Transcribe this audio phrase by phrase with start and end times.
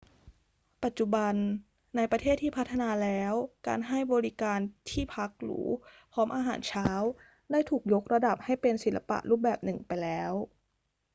[0.83, 1.35] ปัจจุบัน
[1.95, 3.33] ในประเทศที่พัฒนาแล้ว
[3.67, 5.59] การให้บริการที่พักหรู
[6.13, 6.89] พร้อมอาหารเช้า
[7.51, 10.33] ได้ถูกยกระดับให้เป็นศิลปะรูปแบบหนึ่งไปแล้ว